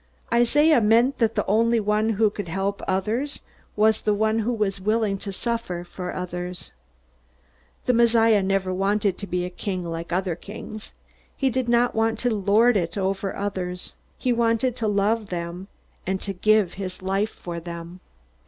[0.33, 3.41] Isaiah meant that the only one who could help others
[3.75, 6.71] was the one who was willing to suffer for others.
[7.85, 10.91] The Messiah never wanted to be a king like other kings.
[11.37, 13.93] He did not want to lord it over others.
[14.17, 15.67] He wanted to love them,
[16.07, 17.99] and to give his life for them.